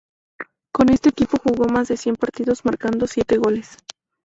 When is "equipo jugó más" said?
1.09-1.87